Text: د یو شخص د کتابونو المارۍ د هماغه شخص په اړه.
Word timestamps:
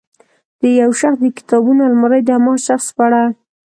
د 0.61 0.63
یو 0.81 0.91
شخص 1.01 1.19
د 1.23 1.27
کتابونو 1.37 1.81
المارۍ 1.89 2.21
د 2.25 2.29
هماغه 2.37 2.61
شخص 2.67 2.87
په 2.95 3.01
اړه. 3.07 3.23